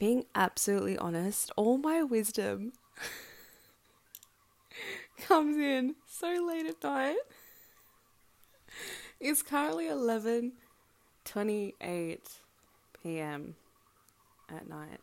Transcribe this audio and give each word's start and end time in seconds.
being 0.00 0.24
absolutely 0.34 0.96
honest, 0.96 1.52
all 1.56 1.76
my 1.76 2.02
wisdom 2.02 2.72
comes 5.20 5.58
in 5.58 5.94
so 6.08 6.42
late 6.48 6.64
at 6.64 6.82
night. 6.82 7.18
It's 9.20 9.42
currently 9.42 9.84
11:28 9.84 12.18
p.m. 13.02 13.56
at 14.48 14.66
night. 14.66 15.00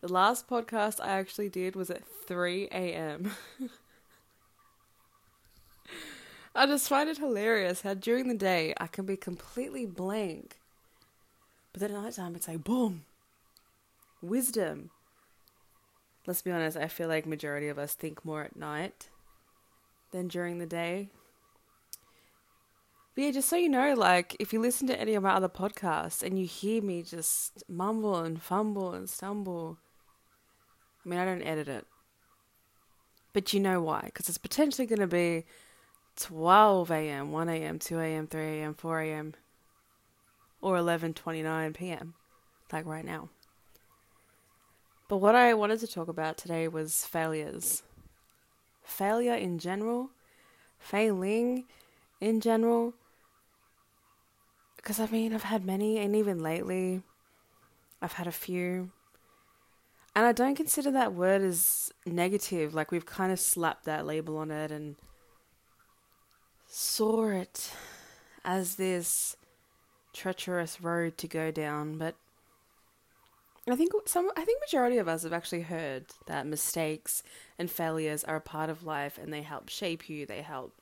The 0.00 0.12
last 0.12 0.48
podcast 0.48 1.00
I 1.00 1.10
actually 1.10 1.48
did 1.48 1.76
was 1.76 1.88
at 1.88 2.04
3 2.04 2.64
a.m. 2.72 3.30
I 6.54 6.66
just 6.66 6.88
find 6.88 7.08
it 7.08 7.18
hilarious 7.18 7.82
how 7.82 7.94
during 7.94 8.26
the 8.26 8.34
day 8.34 8.74
I 8.80 8.88
can 8.88 9.06
be 9.06 9.16
completely 9.16 9.86
blank, 9.86 10.58
but 11.72 11.80
then 11.80 11.92
at 11.92 12.02
night 12.02 12.14
time 12.14 12.34
it's 12.34 12.48
like 12.48 12.64
boom, 12.64 13.04
wisdom. 14.22 14.90
Let's 16.26 16.42
be 16.42 16.50
honest, 16.50 16.76
I 16.76 16.88
feel 16.88 17.08
like 17.08 17.26
majority 17.26 17.68
of 17.68 17.78
us 17.78 17.94
think 17.94 18.24
more 18.24 18.42
at 18.42 18.56
night 18.56 19.08
than 20.12 20.28
during 20.28 20.58
the 20.58 20.66
day. 20.66 21.08
But 23.14 23.24
yeah, 23.24 23.30
just 23.32 23.48
so 23.48 23.56
you 23.56 23.68
know, 23.68 23.94
like 23.94 24.36
if 24.38 24.52
you 24.52 24.60
listen 24.60 24.86
to 24.88 25.00
any 25.00 25.14
of 25.14 25.22
my 25.22 25.32
other 25.32 25.48
podcasts 25.48 26.22
and 26.22 26.38
you 26.38 26.46
hear 26.46 26.82
me 26.82 27.02
just 27.02 27.64
mumble 27.68 28.16
and 28.16 28.40
fumble 28.40 28.92
and 28.92 29.08
stumble, 29.08 29.78
I 31.04 31.08
mean, 31.08 31.18
I 31.18 31.24
don't 31.24 31.42
edit 31.42 31.68
it. 31.68 31.86
But 33.32 33.52
you 33.52 33.60
know 33.60 33.80
why? 33.80 34.02
Because 34.04 34.28
it's 34.28 34.38
potentially 34.38 34.86
going 34.86 35.00
to 35.00 35.06
be 35.06 35.44
12 36.16 36.90
a.m., 36.90 37.32
1 37.32 37.48
a.m., 37.48 37.78
2 37.78 37.98
a.m., 37.98 38.26
3 38.26 38.42
a.m., 38.42 38.74
4 38.74 39.00
a.m., 39.00 39.34
or 40.60 40.76
11:29 40.76 41.74
p.m., 41.74 42.14
like 42.72 42.84
right 42.84 43.04
now. 43.04 43.28
But 45.08 45.16
what 45.16 45.34
I 45.34 45.54
wanted 45.54 45.80
to 45.80 45.86
talk 45.86 46.08
about 46.08 46.36
today 46.36 46.68
was 46.68 47.04
failures. 47.04 47.82
Failure 48.84 49.34
in 49.34 49.58
general, 49.58 50.10
failing 50.78 51.64
in 52.20 52.40
general, 52.40 52.94
because 54.76 55.00
I 55.00 55.06
mean, 55.06 55.34
I've 55.34 55.42
had 55.42 55.66
many, 55.66 55.98
and 55.98 56.16
even 56.16 56.38
lately, 56.38 57.02
I've 58.00 58.14
had 58.14 58.26
a 58.26 58.32
few. 58.32 58.90
And 60.16 60.24
I 60.24 60.32
don't 60.32 60.54
consider 60.54 60.90
that 60.92 61.14
word 61.14 61.42
as 61.42 61.92
negative. 62.06 62.74
Like, 62.74 62.90
we've 62.90 63.04
kind 63.04 63.30
of 63.30 63.38
slapped 63.38 63.84
that 63.84 64.06
label 64.06 64.38
on 64.38 64.50
it 64.50 64.70
and 64.70 64.96
saw 66.66 67.28
it 67.28 67.70
as 68.44 68.76
this 68.76 69.36
treacherous 70.12 70.80
road 70.80 71.18
to 71.18 71.28
go 71.28 71.50
down. 71.50 71.98
But 71.98 72.16
I 73.72 73.76
think 73.76 73.92
some, 74.06 74.30
I 74.36 74.44
think 74.44 74.60
majority 74.60 74.98
of 74.98 75.08
us 75.08 75.24
have 75.24 75.32
actually 75.32 75.62
heard 75.62 76.06
that 76.26 76.46
mistakes 76.46 77.22
and 77.58 77.70
failures 77.70 78.24
are 78.24 78.36
a 78.36 78.40
part 78.40 78.70
of 78.70 78.84
life 78.84 79.18
and 79.18 79.32
they 79.32 79.42
help 79.42 79.68
shape 79.68 80.08
you, 80.08 80.26
they 80.26 80.42
help 80.42 80.74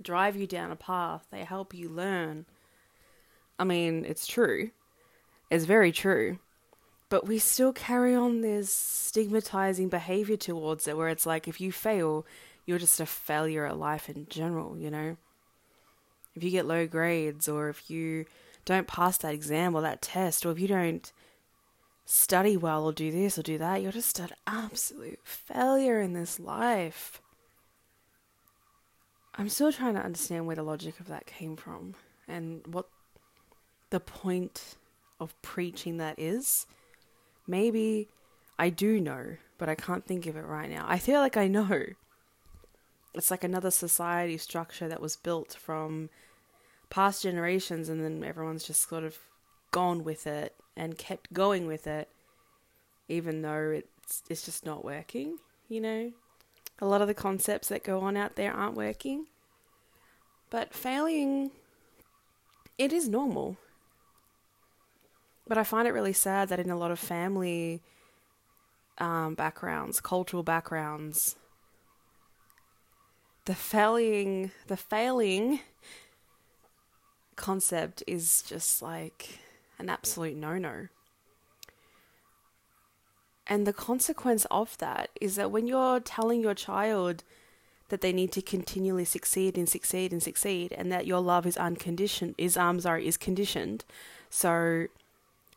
drive 0.00 0.36
you 0.36 0.46
down 0.46 0.70
a 0.70 0.76
path, 0.76 1.26
they 1.30 1.44
help 1.44 1.74
you 1.74 1.88
learn. 1.88 2.46
I 3.58 3.64
mean, 3.64 4.04
it's 4.06 4.26
true. 4.26 4.70
It's 5.50 5.64
very 5.64 5.92
true. 5.92 6.38
But 7.10 7.26
we 7.26 7.38
still 7.38 7.72
carry 7.72 8.14
on 8.14 8.40
this 8.40 8.72
stigmatizing 8.72 9.88
behavior 9.88 10.36
towards 10.36 10.86
it 10.86 10.96
where 10.96 11.08
it's 11.08 11.26
like 11.26 11.48
if 11.48 11.60
you 11.60 11.72
fail, 11.72 12.24
you're 12.64 12.78
just 12.78 13.00
a 13.00 13.06
failure 13.06 13.66
at 13.66 13.78
life 13.78 14.08
in 14.08 14.26
general, 14.30 14.78
you 14.78 14.90
know? 14.90 15.16
If 16.36 16.44
you 16.44 16.50
get 16.50 16.66
low 16.66 16.86
grades 16.86 17.48
or 17.48 17.68
if 17.68 17.90
you 17.90 18.26
don't 18.64 18.86
pass 18.86 19.18
that 19.18 19.34
exam 19.34 19.74
or 19.74 19.82
that 19.82 20.00
test 20.00 20.46
or 20.46 20.52
if 20.52 20.60
you 20.60 20.68
don't 20.68 21.12
study 22.10 22.56
well 22.56 22.84
or 22.84 22.92
do 22.92 23.12
this 23.12 23.38
or 23.38 23.42
do 23.42 23.56
that, 23.56 23.80
you're 23.80 23.92
just 23.92 24.18
an 24.18 24.30
absolute 24.44 25.20
failure 25.22 26.00
in 26.00 26.12
this 26.12 26.40
life. 26.40 27.22
I'm 29.36 29.48
still 29.48 29.72
trying 29.72 29.94
to 29.94 30.02
understand 30.02 30.46
where 30.46 30.56
the 30.56 30.64
logic 30.64 30.98
of 30.98 31.06
that 31.06 31.26
came 31.26 31.54
from 31.54 31.94
and 32.26 32.66
what 32.66 32.88
the 33.90 34.00
point 34.00 34.76
of 35.20 35.40
preaching 35.40 35.98
that 35.98 36.18
is. 36.18 36.66
Maybe 37.46 38.08
I 38.58 38.70
do 38.70 39.00
know, 39.00 39.36
but 39.56 39.68
I 39.68 39.76
can't 39.76 40.04
think 40.04 40.26
of 40.26 40.36
it 40.36 40.44
right 40.44 40.68
now. 40.68 40.86
I 40.88 40.98
feel 40.98 41.20
like 41.20 41.36
I 41.36 41.46
know. 41.46 41.84
It's 43.14 43.30
like 43.30 43.44
another 43.44 43.70
society 43.70 44.36
structure 44.36 44.88
that 44.88 45.00
was 45.00 45.14
built 45.14 45.56
from 45.60 46.10
past 46.90 47.22
generations, 47.22 47.88
and 47.88 48.04
then 48.04 48.24
everyone's 48.24 48.66
just 48.66 48.88
sort 48.88 49.04
of 49.04 49.16
gone 49.70 50.02
with 50.02 50.26
it 50.26 50.56
and 50.80 50.96
kept 50.96 51.30
going 51.34 51.66
with 51.66 51.86
it, 51.86 52.08
even 53.06 53.42
though 53.42 53.70
it's 53.70 54.22
it's 54.30 54.46
just 54.46 54.64
not 54.64 54.82
working. 54.82 55.36
You 55.68 55.82
know, 55.82 56.12
a 56.80 56.86
lot 56.86 57.02
of 57.02 57.06
the 57.06 57.14
concepts 57.14 57.68
that 57.68 57.84
go 57.84 58.00
on 58.00 58.16
out 58.16 58.36
there 58.36 58.50
aren't 58.50 58.76
working. 58.76 59.26
But 60.48 60.72
failing, 60.72 61.50
it 62.78 62.94
is 62.94 63.08
normal. 63.08 63.58
But 65.46 65.58
I 65.58 65.64
find 65.64 65.86
it 65.86 65.92
really 65.92 66.14
sad 66.14 66.48
that 66.48 66.58
in 66.58 66.70
a 66.70 66.78
lot 66.78 66.90
of 66.90 66.98
family 66.98 67.82
um, 68.96 69.34
backgrounds, 69.34 70.00
cultural 70.00 70.42
backgrounds, 70.42 71.36
the 73.44 73.54
failing, 73.54 74.50
the 74.66 74.78
failing 74.78 75.60
concept 77.36 78.02
is 78.06 78.42
just 78.42 78.80
like 78.80 79.40
an 79.80 79.88
absolute 79.88 80.36
no-no. 80.36 80.88
And 83.46 83.66
the 83.66 83.72
consequence 83.72 84.46
of 84.50 84.78
that 84.78 85.10
is 85.20 85.34
that 85.36 85.50
when 85.50 85.66
you're 85.66 85.98
telling 85.98 86.40
your 86.40 86.54
child 86.54 87.24
that 87.88 88.00
they 88.00 88.12
need 88.12 88.30
to 88.32 88.42
continually 88.42 89.04
succeed 89.04 89.58
and 89.58 89.68
succeed 89.68 90.12
and 90.12 90.22
succeed, 90.22 90.72
and 90.72 90.92
that 90.92 91.06
your 91.06 91.20
love 91.20 91.46
is 91.46 91.56
unconditioned, 91.56 92.36
is 92.38 92.56
um 92.56 92.80
sorry, 92.80 93.08
is 93.08 93.16
conditioned. 93.16 93.84
So 94.28 94.86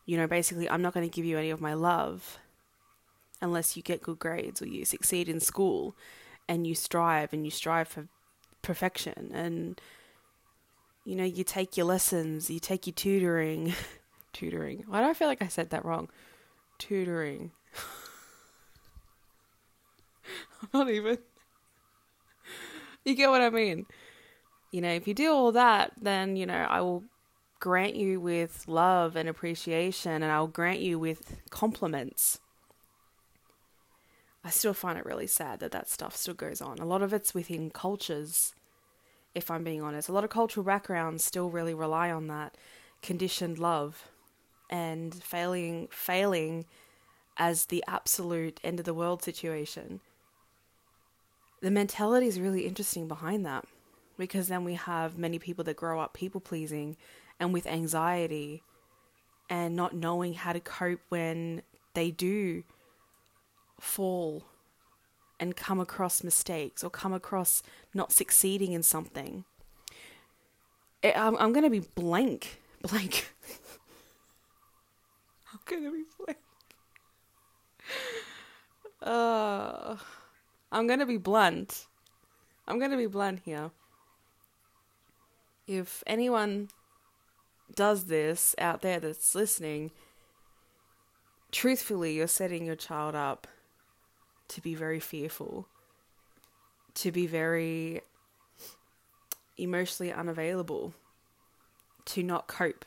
you 0.06 0.16
know, 0.16 0.26
basically, 0.26 0.68
I'm 0.68 0.82
not 0.82 0.92
going 0.92 1.08
to 1.08 1.14
give 1.14 1.24
you 1.24 1.38
any 1.38 1.50
of 1.50 1.60
my 1.60 1.74
love 1.74 2.38
unless 3.40 3.76
you 3.76 3.82
get 3.82 4.02
good 4.02 4.18
grades 4.18 4.60
or 4.60 4.66
you 4.66 4.84
succeed 4.84 5.28
in 5.28 5.40
school 5.40 5.96
and 6.48 6.66
you 6.66 6.74
strive 6.74 7.32
and 7.32 7.44
you 7.44 7.50
strive 7.50 7.88
for 7.88 8.08
perfection 8.62 9.30
and 9.34 9.80
you 11.04 11.14
know 11.14 11.24
you 11.24 11.44
take 11.44 11.76
your 11.76 11.84
lessons 11.84 12.48
you 12.48 12.58
take 12.58 12.86
your 12.86 12.94
tutoring 12.94 13.74
tutoring 14.34 14.84
why 14.86 15.00
do 15.00 15.08
i 15.08 15.14
feel 15.14 15.28
like 15.28 15.42
i 15.42 15.48
said 15.48 15.70
that 15.70 15.84
wrong 15.84 16.08
tutoring 16.78 17.52
i'm 20.62 20.80
not 20.80 20.90
even 20.90 21.16
you 23.04 23.14
get 23.14 23.30
what 23.30 23.40
i 23.40 23.48
mean 23.48 23.86
you 24.70 24.82
know 24.82 24.90
if 24.90 25.08
you 25.08 25.14
do 25.14 25.32
all 25.32 25.52
that 25.52 25.92
then 26.00 26.36
you 26.36 26.44
know 26.44 26.66
i 26.68 26.80
will 26.80 27.02
grant 27.64 27.96
you 27.96 28.20
with 28.20 28.68
love 28.68 29.16
and 29.16 29.26
appreciation, 29.26 30.22
and 30.22 30.30
I'll 30.30 30.46
grant 30.46 30.80
you 30.80 30.98
with 30.98 31.40
compliments. 31.48 32.38
I 34.44 34.50
still 34.50 34.74
find 34.74 34.98
it 34.98 35.06
really 35.06 35.26
sad 35.26 35.60
that 35.60 35.72
that 35.72 35.88
stuff 35.88 36.14
still 36.14 36.34
goes 36.34 36.60
on. 36.60 36.78
A 36.78 36.84
lot 36.84 37.00
of 37.00 37.14
it's 37.14 37.32
within 37.32 37.70
cultures, 37.70 38.54
if 39.34 39.50
I'm 39.50 39.64
being 39.64 39.80
honest. 39.80 40.10
A 40.10 40.12
lot 40.12 40.24
of 40.24 40.28
cultural 40.28 40.62
backgrounds 40.62 41.24
still 41.24 41.48
really 41.48 41.72
rely 41.72 42.10
on 42.10 42.26
that 42.26 42.54
conditioned 43.00 43.58
love 43.58 44.10
and 44.70 45.14
failing 45.22 45.88
failing 45.90 46.64
as 47.36 47.66
the 47.66 47.82
absolute 47.86 48.60
end 48.62 48.78
of 48.78 48.86
the 48.86 48.94
world 48.94 49.22
situation. 49.22 50.00
The 51.60 51.70
mentality 51.70 52.26
is 52.26 52.38
really 52.38 52.66
interesting 52.66 53.08
behind 53.08 53.44
that 53.46 53.64
because 54.18 54.48
then 54.48 54.64
we 54.64 54.74
have 54.74 55.18
many 55.18 55.38
people 55.38 55.64
that 55.64 55.76
grow 55.76 56.00
up 56.00 56.14
people 56.14 56.40
pleasing 56.40 56.96
and 57.40 57.52
with 57.52 57.66
anxiety 57.66 58.62
and 59.50 59.74
not 59.74 59.94
knowing 59.94 60.34
how 60.34 60.52
to 60.52 60.60
cope 60.60 61.00
when 61.08 61.62
they 61.94 62.10
do 62.10 62.64
fall 63.80 64.44
and 65.40 65.56
come 65.56 65.80
across 65.80 66.22
mistakes 66.22 66.84
or 66.84 66.90
come 66.90 67.12
across 67.12 67.62
not 67.92 68.12
succeeding 68.12 68.72
in 68.72 68.82
something. 68.82 69.44
Eh, 71.02 71.12
I'm, 71.14 71.36
I'm 71.36 71.52
going 71.52 71.64
to 71.64 71.70
be 71.70 71.80
blank. 71.80 72.60
Blank. 72.84 73.32
To 75.66 75.92
be 75.92 76.04
blank. 76.18 76.38
Uh, 79.02 79.96
I'm 80.70 80.86
to 81.00 81.06
be 81.06 81.16
blunt. 81.16 81.86
I'm 82.66 82.78
to 82.90 82.96
be 82.96 83.06
blunt 83.06 83.40
here. 83.44 83.70
If 85.66 86.02
anyone 86.06 86.68
does 87.74 88.04
this 88.06 88.54
out 88.58 88.82
there 88.82 89.00
that's 89.00 89.34
listening, 89.34 89.90
truthfully, 91.50 92.14
you're 92.14 92.26
setting 92.26 92.66
your 92.66 92.76
child 92.76 93.14
up 93.14 93.46
to 94.48 94.60
be 94.60 94.74
very 94.74 95.00
fearful, 95.00 95.66
to 96.94 97.10
be 97.10 97.26
very 97.26 98.02
emotionally 99.56 100.12
unavailable, 100.12 100.94
to 102.06 102.22
not 102.22 102.46
cope. 102.46 102.84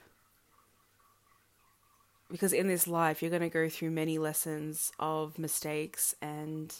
Because 2.30 2.52
in 2.54 2.68
this 2.68 2.88
life, 2.88 3.22
you're 3.22 3.32
going 3.32 3.42
to 3.42 3.50
go 3.50 3.70
through 3.70 3.92
many 3.92 4.18
lessons 4.18 4.92
of 5.00 5.40
mistakes 5.40 6.14
and 6.22 6.76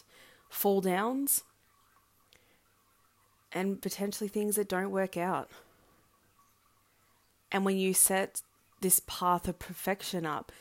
fall 0.48 0.80
downs 0.80 1.42
and 3.52 3.80
potentially 3.80 4.28
things 4.28 4.56
that 4.56 4.68
don't 4.68 4.90
work 4.90 5.16
out. 5.16 5.50
And 7.50 7.64
when 7.64 7.78
you 7.78 7.94
set 7.94 8.42
this 8.80 9.00
path 9.06 9.48
of 9.48 9.58
perfection 9.58 10.26
up, 10.26 10.52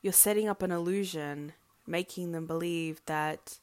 you're 0.00 0.12
setting 0.12 0.48
up 0.48 0.62
an 0.62 0.72
illusion, 0.72 1.52
making 1.86 2.32
them 2.32 2.46
believe 2.46 3.02
that 3.06 3.58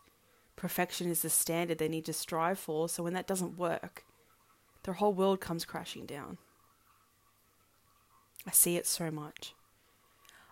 perfection 0.55 1.09
is 1.09 1.23
the 1.23 1.29
standard 1.29 1.79
they 1.79 1.89
need 1.89 2.05
to 2.05 2.13
strive 2.13 2.59
for. 2.59 2.87
So 2.87 3.01
when 3.01 3.13
that 3.13 3.27
doesn't 3.27 3.57
work, 3.57 4.03
their 4.83 4.93
whole 4.93 5.13
world 5.13 5.41
comes 5.41 5.65
crashing 5.65 6.05
down. 6.05 6.37
I 8.45 8.51
see 8.51 8.77
it 8.77 8.85
so 8.85 9.09
much. 9.11 9.53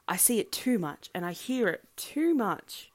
I 0.07 0.15
see 0.17 0.39
it 0.39 0.51
too 0.51 0.79
much 0.79 1.09
and 1.13 1.25
I 1.25 1.31
hear 1.31 1.67
it 1.67 1.83
too 1.95 2.33
much. 2.33 2.91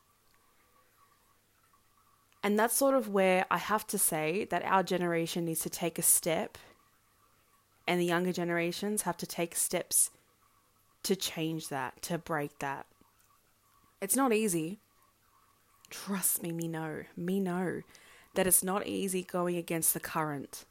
And 2.43 2.59
that's 2.59 2.77
sort 2.77 2.95
of 2.95 3.09
where 3.09 3.47
I 3.51 3.59
have 3.59 3.87
to 3.89 3.99
say 3.99 4.47
that 4.47 4.65
our 4.65 4.83
generation 4.83 5.45
needs 5.45 5.61
to 5.61 5.71
take 5.71 5.97
a 5.97 6.03
step, 6.03 6.59
and 7.87 8.01
the 8.01 8.05
younger 8.05 8.33
generations 8.33 9.03
have 9.03 9.17
to 9.19 9.27
take 9.27 9.55
steps 9.55 10.11
to 11.05 11.15
change 11.15 11.69
that, 11.69 12.03
to 12.03 12.19
break 12.19 12.59
that. 12.59 12.87
It's 14.01 14.17
not 14.17 14.33
easy. 14.33 14.81
Trust 15.89 16.43
me, 16.43 16.51
me 16.51 16.67
know, 16.67 17.05
me 17.17 17.39
know 17.39 17.83
that 18.35 18.47
it's 18.49 18.65
not 18.65 18.89
easy 18.89 19.23
going 19.23 19.57
against 19.57 19.95
the 19.95 20.01
current, 20.01 20.65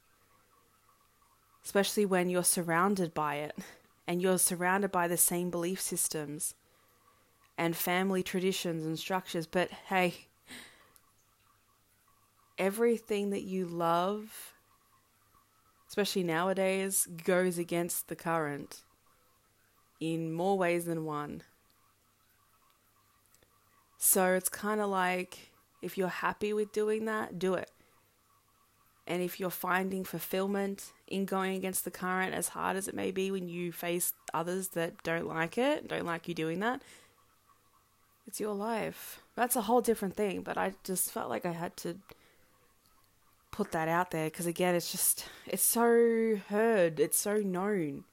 especially 1.63 2.05
when 2.05 2.29
you're 2.29 2.43
surrounded 2.43 3.13
by 3.13 3.35
it 3.35 3.55
and 4.07 4.21
you're 4.21 4.37
surrounded 4.37 4.91
by 4.91 5.07
the 5.07 5.17
same 5.17 5.49
belief 5.49 5.79
systems 5.79 6.55
and 7.57 7.75
family 7.75 8.23
traditions 8.23 8.85
and 8.85 8.97
structures. 8.97 9.47
But 9.47 9.69
hey, 9.69 10.27
everything 12.57 13.29
that 13.31 13.43
you 13.43 13.65
love, 13.65 14.53
especially 15.87 16.23
nowadays, 16.23 17.07
goes 17.25 17.57
against 17.57 18.07
the 18.07 18.15
current 18.15 18.81
in 19.99 20.31
more 20.31 20.57
ways 20.57 20.85
than 20.85 21.05
one. 21.05 21.43
So 23.97 24.33
it's 24.33 24.49
kind 24.49 24.81
of 24.81 24.89
like 24.89 25.51
if 25.81 25.97
you're 25.97 26.07
happy 26.07 26.53
with 26.53 26.71
doing 26.71 27.05
that, 27.05 27.37
do 27.37 27.53
it. 27.53 27.69
And 29.07 29.21
if 29.21 29.39
you're 29.39 29.49
finding 29.49 30.03
fulfillment 30.03 30.91
in 31.07 31.25
going 31.25 31.55
against 31.55 31.85
the 31.85 31.91
current, 31.91 32.33
as 32.33 32.49
hard 32.49 32.77
as 32.77 32.87
it 32.87 32.95
may 32.95 33.11
be 33.11 33.31
when 33.31 33.49
you 33.49 33.71
face 33.71 34.13
others 34.33 34.69
that 34.69 35.01
don't 35.03 35.27
like 35.27 35.57
it, 35.57 35.87
don't 35.87 36.05
like 36.05 36.27
you 36.27 36.33
doing 36.33 36.59
that, 36.59 36.81
it's 38.27 38.39
your 38.39 38.53
life. 38.53 39.21
That's 39.35 39.55
a 39.55 39.61
whole 39.61 39.81
different 39.81 40.15
thing. 40.15 40.41
But 40.41 40.57
I 40.57 40.73
just 40.83 41.11
felt 41.11 41.29
like 41.29 41.45
I 41.45 41.51
had 41.51 41.75
to 41.77 41.97
put 43.51 43.71
that 43.71 43.87
out 43.87 44.11
there 44.11 44.27
because, 44.27 44.45
again, 44.45 44.75
it's 44.75 44.91
just, 44.91 45.25
it's 45.47 45.63
so 45.63 46.39
heard, 46.47 46.99
it's 46.99 47.17
so 47.17 47.37
known. 47.37 48.03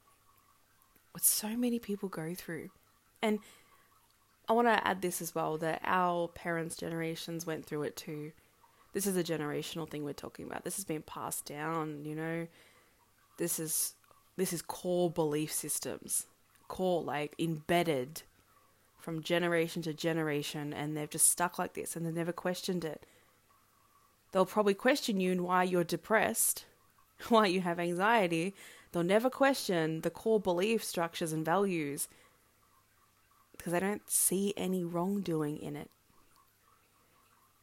What 1.12 1.22
so 1.22 1.56
many 1.56 1.78
people 1.78 2.08
go 2.08 2.34
through. 2.34 2.70
And 3.22 3.40
I 4.48 4.54
want 4.54 4.68
to 4.68 4.86
add 4.86 5.02
this 5.02 5.20
as 5.20 5.34
well 5.34 5.58
that 5.58 5.82
our 5.84 6.28
parents' 6.28 6.76
generations 6.76 7.46
went 7.46 7.66
through 7.66 7.82
it 7.82 7.96
too 7.96 8.32
this 8.92 9.06
is 9.06 9.16
a 9.16 9.24
generational 9.24 9.88
thing 9.88 10.04
we're 10.04 10.12
talking 10.12 10.46
about. 10.46 10.64
This 10.64 10.76
has 10.76 10.84
been 10.84 11.02
passed 11.02 11.44
down, 11.44 12.04
you 12.04 12.14
know. 12.14 12.46
This 13.36 13.58
is 13.58 13.94
this 14.36 14.52
is 14.52 14.62
core 14.62 15.10
belief 15.10 15.52
systems. 15.52 16.26
Core 16.68 17.02
like 17.02 17.34
embedded 17.38 18.22
from 18.98 19.22
generation 19.22 19.82
to 19.82 19.92
generation 19.92 20.72
and 20.72 20.96
they've 20.96 21.10
just 21.10 21.30
stuck 21.30 21.58
like 21.58 21.74
this 21.74 21.96
and 21.96 22.04
they've 22.04 22.14
never 22.14 22.32
questioned 22.32 22.84
it. 22.84 23.04
They'll 24.32 24.46
probably 24.46 24.74
question 24.74 25.20
you 25.20 25.32
and 25.32 25.42
why 25.42 25.62
you're 25.62 25.84
depressed, 25.84 26.64
why 27.28 27.46
you 27.46 27.60
have 27.60 27.78
anxiety. 27.78 28.54
They'll 28.92 29.02
never 29.02 29.30
question 29.30 30.00
the 30.00 30.10
core 30.10 30.40
belief 30.40 30.82
structures 30.82 31.32
and 31.32 31.44
values 31.44 32.08
because 33.56 33.72
they 33.72 33.80
don't 33.80 34.08
see 34.08 34.54
any 34.56 34.84
wrongdoing 34.84 35.58
in 35.58 35.76
it 35.76 35.90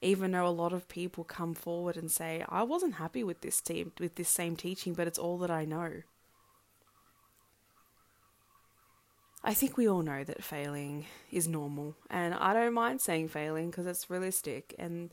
even 0.02 0.32
though 0.32 0.48
a 0.48 0.50
lot 0.50 0.74
of 0.74 0.88
people 0.88 1.24
come 1.24 1.54
forward 1.54 1.98
and 1.98 2.12
say, 2.12 2.44
I 2.50 2.64
wasn't 2.64 2.96
happy 2.96 3.24
with 3.24 3.42
this 3.42 3.62
team, 3.62 3.92
with 4.00 4.16
this 4.16 4.30
same 4.30 4.56
teaching, 4.56 4.94
but 4.94 5.08
it's 5.08 5.20
all 5.20 5.38
that 5.40 5.52
I 5.52 5.66
know. 5.66 6.02
I 9.44 9.54
think 9.54 9.78
we 9.78 9.88
all 9.88 10.02
know 10.02 10.24
that 10.24 10.44
failing 10.44 11.06
is 11.32 11.48
normal, 11.48 11.96
and 12.10 12.34
I 12.34 12.54
don't 12.54 12.74
mind 12.74 13.00
saying 13.00 13.28
failing 13.28 13.70
because 13.70 13.86
it's 13.86 14.10
realistic. 14.10 14.74
And 14.80 15.12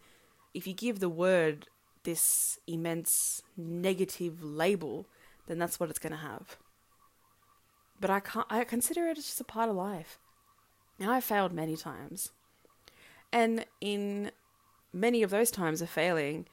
if 0.55 0.67
you 0.67 0.73
give 0.73 1.00
the 1.00 1.11
word 1.11 1.69
this 2.05 2.58
immense 2.67 3.43
negative 3.58 4.43
label, 4.43 5.06
then 5.46 5.58
that's 5.58 5.78
what 5.78 5.90
it's 5.90 5.99
going 5.99 6.12
to 6.12 6.19
have. 6.19 6.56
But 8.00 8.08
I 8.08 8.20
can't. 8.20 8.46
I 8.49 8.64
consider 8.64 9.06
it 9.06 9.19
as 9.19 9.26
just 9.26 9.40
a 9.40 9.44
part 9.44 9.69
of 9.69 9.76
life. 9.76 10.19
Now 10.99 11.12
I 11.12 11.20
failed 11.20 11.52
many 11.52 11.76
times, 11.76 12.32
and 13.32 13.67
in 13.82 14.31
many 14.93 15.23
of 15.23 15.31
those 15.31 15.50
times 15.50 15.81
are 15.81 15.87
failing 15.87 16.47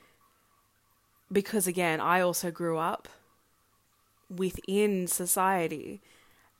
because 1.32 1.68
again 1.68 2.00
i 2.00 2.22
also 2.22 2.50
grew 2.52 2.78
up 2.78 3.08
within 4.30 5.08
society 5.08 6.02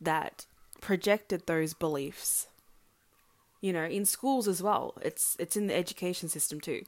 that 0.02 0.46
projected 0.82 1.46
those 1.46 1.74
beliefs 1.74 2.48
you 3.62 3.74
know 3.74 3.84
in 3.84 4.06
schools 4.06 4.48
as 4.48 4.62
well. 4.62 4.94
It's 5.02 5.36
it's 5.40 5.58
in 5.58 5.68
the 5.68 5.76
education 5.76 6.30
system 6.30 6.60
too 6.60 6.84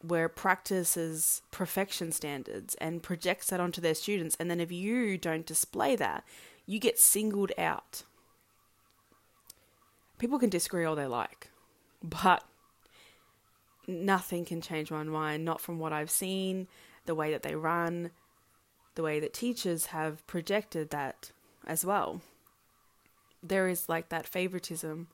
where 0.00 0.28
practices 0.28 1.40
perfection 1.50 2.12
standards 2.12 2.74
and 2.74 3.02
projects 3.02 3.48
that 3.48 3.58
onto 3.58 3.80
their 3.80 3.94
students. 3.94 4.36
And 4.38 4.50
then 4.50 4.60
if 4.60 4.70
you 4.70 5.16
don't 5.16 5.46
display 5.46 5.96
that 5.96 6.24
you 6.66 6.78
get 6.78 6.98
singled 6.98 7.52
out. 7.56 8.02
People 10.18 10.38
can 10.38 10.50
disagree 10.50 10.84
all 10.84 10.94
they 10.94 11.06
like 11.06 11.50
but 12.02 12.44
nothing 13.88 14.44
can 14.44 14.60
change 14.60 14.90
my 14.90 15.02
mind, 15.02 15.44
not 15.44 15.60
from 15.60 15.78
what 15.78 15.92
I've 15.92 16.10
seen, 16.10 16.68
the 17.06 17.14
way 17.14 17.30
that 17.32 17.42
they 17.42 17.54
run, 17.54 18.10
the 18.94 19.02
way 19.02 19.20
that 19.20 19.32
teachers 19.32 19.86
have 19.86 20.26
projected 20.26 20.90
that 20.90 21.32
as 21.66 21.84
well. 21.84 22.20
There 23.42 23.68
is 23.68 23.88
like 23.88 24.08
that 24.08 24.26
favoritism 24.26 25.08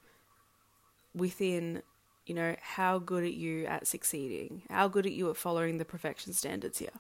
within, 1.14 1.82
you 2.26 2.34
know, 2.34 2.56
how 2.60 2.98
good 2.98 3.24
are 3.24 3.26
you 3.26 3.66
at 3.66 3.86
succeeding? 3.86 4.62
How 4.70 4.88
good 4.88 5.06
are 5.06 5.10
you 5.10 5.30
at 5.30 5.36
following 5.36 5.78
the 5.78 5.84
perfection 5.84 6.32
standards 6.32 6.78
here? 6.78 6.90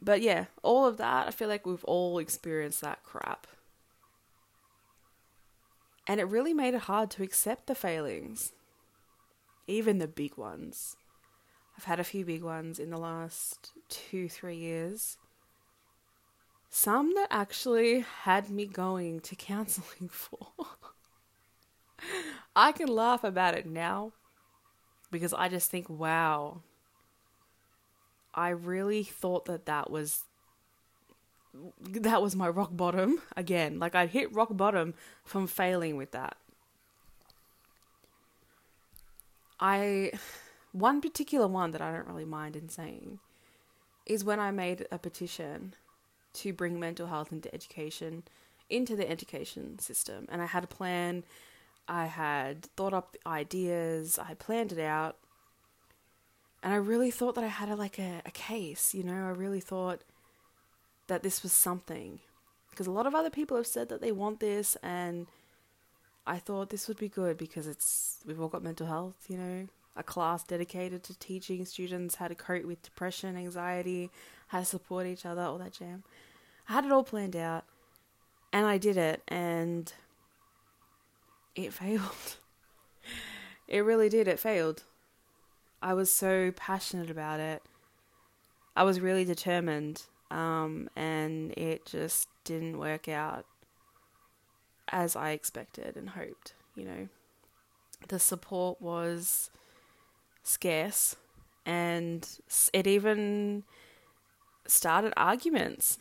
But 0.00 0.22
yeah, 0.22 0.46
all 0.62 0.86
of 0.86 0.96
that, 0.98 1.28
I 1.28 1.30
feel 1.30 1.48
like 1.48 1.66
we've 1.66 1.84
all 1.84 2.18
experienced 2.18 2.80
that 2.80 3.02
crap. 3.02 3.46
And 6.06 6.20
it 6.20 6.24
really 6.24 6.54
made 6.54 6.74
it 6.74 6.82
hard 6.82 7.10
to 7.12 7.22
accept 7.22 7.66
the 7.66 7.74
failings 7.74 8.52
even 9.66 9.98
the 9.98 10.08
big 10.08 10.36
ones. 10.36 10.96
I've 11.76 11.84
had 11.84 12.00
a 12.00 12.04
few 12.04 12.24
big 12.24 12.42
ones 12.42 12.78
in 12.78 12.90
the 12.90 12.98
last 12.98 13.72
two, 13.88 14.28
three 14.28 14.56
years. 14.56 15.18
Some 16.70 17.14
that 17.14 17.28
actually 17.30 18.00
had 18.22 18.50
me 18.50 18.66
going 18.66 19.20
to 19.20 19.36
counseling 19.36 20.08
for. 20.10 20.48
I 22.54 22.72
can 22.72 22.88
laugh 22.88 23.24
about 23.24 23.54
it 23.54 23.66
now 23.66 24.12
because 25.10 25.32
I 25.32 25.48
just 25.48 25.70
think, 25.70 25.88
wow, 25.88 26.62
I 28.34 28.50
really 28.50 29.02
thought 29.02 29.46
that 29.46 29.66
that 29.66 29.90
was 29.90 30.24
that 31.80 32.20
was 32.20 32.36
my 32.36 32.48
rock 32.48 32.70
bottom 32.72 33.22
again. 33.36 33.78
Like 33.78 33.94
I'd 33.94 34.10
hit 34.10 34.34
rock 34.34 34.54
bottom 34.56 34.94
from 35.24 35.46
failing 35.46 35.96
with 35.96 36.12
that. 36.12 36.36
I 39.60 40.12
one 40.72 41.00
particular 41.00 41.46
one 41.46 41.70
that 41.70 41.80
I 41.80 41.92
don't 41.92 42.06
really 42.06 42.24
mind 42.24 42.56
in 42.56 42.68
saying 42.68 43.18
is 44.04 44.24
when 44.24 44.38
I 44.38 44.50
made 44.50 44.86
a 44.90 44.98
petition 44.98 45.74
to 46.34 46.52
bring 46.52 46.78
mental 46.78 47.06
health 47.06 47.32
into 47.32 47.52
education 47.54 48.24
into 48.68 48.96
the 48.96 49.08
education 49.08 49.78
system. 49.78 50.26
And 50.30 50.42
I 50.42 50.46
had 50.46 50.64
a 50.64 50.68
plan. 50.68 51.24
I 51.88 52.06
had 52.06 52.64
thought 52.76 52.92
up 52.92 53.12
the 53.12 53.28
ideas. 53.28 54.18
I 54.18 54.34
planned 54.34 54.72
it 54.72 54.80
out. 54.80 55.16
And 56.62 56.72
I 56.72 56.76
really 56.76 57.10
thought 57.10 57.36
that 57.36 57.44
I 57.44 57.48
had 57.48 57.68
a, 57.68 57.76
like 57.76 57.98
a, 57.98 58.22
a 58.26 58.30
case 58.30 58.92
you 58.92 59.04
know? 59.04 59.12
I 59.12 59.30
really 59.30 59.60
thought 59.60 60.00
that 61.06 61.22
this 61.22 61.42
was 61.42 61.52
something. 61.52 62.18
Because 62.70 62.86
a 62.86 62.92
lot 62.92 63.06
of 63.06 63.14
other 63.14 63.30
people 63.30 63.56
have 63.56 63.66
said 63.66 63.88
that 63.88 64.00
they 64.00 64.12
want 64.12 64.40
this 64.40 64.76
and 64.82 65.26
I 66.26 66.38
thought 66.38 66.70
this 66.70 66.88
would 66.88 66.98
be 66.98 67.08
good 67.08 67.38
because 67.38 67.66
it's 67.66 68.18
we've 68.26 68.40
all 68.40 68.48
got 68.48 68.62
mental 68.62 68.86
health, 68.86 69.26
you 69.28 69.38
know, 69.38 69.68
a 69.96 70.02
class 70.02 70.42
dedicated 70.42 71.02
to 71.04 71.18
teaching 71.18 71.64
students 71.64 72.16
how 72.16 72.28
to 72.28 72.34
cope 72.34 72.64
with 72.64 72.82
depression, 72.82 73.36
anxiety, 73.36 74.10
how 74.48 74.58
to 74.60 74.64
support 74.64 75.06
each 75.06 75.24
other, 75.24 75.42
all 75.42 75.58
that 75.58 75.72
jam. 75.72 76.02
I 76.68 76.72
had 76.72 76.84
it 76.84 76.92
all 76.92 77.04
planned 77.04 77.36
out. 77.36 77.64
And 78.52 78.66
I 78.66 78.78
did 78.78 78.96
it, 78.96 79.22
and 79.28 79.92
it 81.54 81.72
failed. 81.72 82.36
it 83.68 83.80
really 83.80 84.08
did. 84.08 84.28
It 84.28 84.40
failed. 84.40 84.82
I 85.82 85.94
was 85.94 86.10
so 86.10 86.52
passionate 86.52 87.10
about 87.10 87.38
it. 87.38 87.62
I 88.74 88.82
was 88.82 89.00
really 89.00 89.24
determined, 89.24 90.02
um, 90.30 90.88
and 90.96 91.52
it 91.52 91.86
just 91.86 92.28
didn't 92.44 92.78
work 92.78 93.08
out 93.08 93.46
as 94.88 95.16
I 95.16 95.30
expected 95.30 95.96
and 95.96 96.10
hoped. 96.10 96.54
You 96.74 96.84
know, 96.84 97.08
the 98.08 98.18
support 98.18 98.80
was 98.80 99.50
scarce, 100.42 101.16
and 101.64 102.28
it 102.72 102.86
even 102.86 103.64
started 104.66 105.12
arguments 105.16 105.98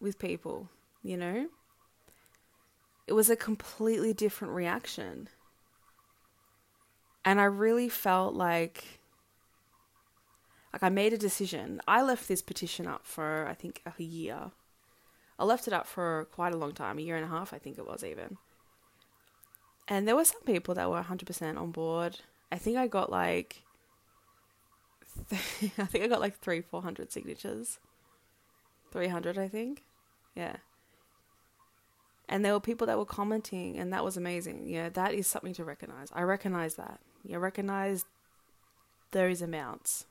with 0.00 0.18
people. 0.18 0.68
You 1.02 1.16
know, 1.16 1.46
it 3.06 3.12
was 3.12 3.30
a 3.30 3.36
completely 3.36 4.12
different 4.12 4.54
reaction. 4.54 5.28
And 7.24 7.40
I 7.40 7.44
really 7.44 7.88
felt 7.88 8.34
like 8.34 9.00
like 10.72 10.82
I 10.82 10.88
made 10.88 11.12
a 11.12 11.18
decision. 11.18 11.80
I 11.88 12.02
left 12.02 12.28
this 12.28 12.42
petition 12.42 12.86
up 12.86 13.06
for 13.06 13.46
I 13.48 13.54
think 13.54 13.82
a 13.86 14.02
year. 14.02 14.50
I 15.38 15.44
left 15.44 15.66
it 15.66 15.72
up 15.72 15.86
for 15.86 16.26
quite 16.32 16.54
a 16.54 16.56
long 16.56 16.72
time, 16.72 16.98
a 16.98 17.02
year 17.02 17.16
and 17.16 17.24
a 17.24 17.28
half 17.28 17.52
I 17.52 17.58
think 17.58 17.78
it 17.78 17.86
was 17.86 18.02
even. 18.02 18.38
And 19.88 20.08
there 20.08 20.16
were 20.16 20.24
some 20.24 20.42
people 20.42 20.74
that 20.74 20.90
were 20.90 21.02
100% 21.02 21.58
on 21.58 21.70
board. 21.70 22.18
I 22.50 22.56
think 22.56 22.76
I 22.76 22.86
got 22.86 23.10
like 23.10 23.62
I 25.32 25.86
think 25.86 26.04
I 26.04 26.08
got 26.08 26.20
like 26.20 26.38
3 26.40 26.60
400 26.60 27.12
signatures. 27.12 27.78
300 28.92 29.38
I 29.38 29.48
think. 29.48 29.82
Yeah. 30.34 30.56
And 32.28 32.44
there 32.44 32.52
were 32.52 32.60
people 32.60 32.86
that 32.88 32.98
were 32.98 33.04
commenting, 33.04 33.78
and 33.78 33.92
that 33.92 34.04
was 34.04 34.16
amazing. 34.16 34.66
Yeah, 34.66 34.88
that 34.88 35.14
is 35.14 35.28
something 35.28 35.54
to 35.54 35.64
recognize. 35.64 36.08
I 36.12 36.22
recognize 36.22 36.74
that. 36.74 36.98
You 37.24 37.38
recognize 37.38 38.04
those 39.12 39.40
amounts. 39.40 40.06